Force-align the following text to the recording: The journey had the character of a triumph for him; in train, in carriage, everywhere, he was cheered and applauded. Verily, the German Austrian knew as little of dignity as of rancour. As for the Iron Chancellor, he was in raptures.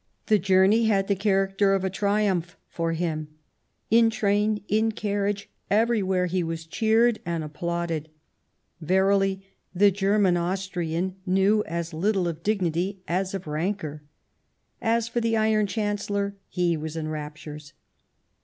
The 0.25 0.39
journey 0.39 0.85
had 0.85 1.07
the 1.07 1.15
character 1.15 1.75
of 1.75 1.83
a 1.83 1.89
triumph 1.91 2.57
for 2.67 2.93
him; 2.93 3.27
in 3.91 4.09
train, 4.09 4.63
in 4.67 4.93
carriage, 4.93 5.47
everywhere, 5.69 6.25
he 6.25 6.41
was 6.43 6.65
cheered 6.65 7.19
and 7.23 7.43
applauded. 7.43 8.09
Verily, 8.81 9.45
the 9.75 9.91
German 9.91 10.37
Austrian 10.37 11.17
knew 11.27 11.63
as 11.67 11.93
little 11.93 12.27
of 12.27 12.41
dignity 12.41 13.03
as 13.07 13.35
of 13.35 13.45
rancour. 13.45 14.01
As 14.81 15.07
for 15.07 15.21
the 15.21 15.37
Iron 15.37 15.67
Chancellor, 15.67 16.35
he 16.49 16.75
was 16.75 16.97
in 16.97 17.07
raptures. 17.07 17.73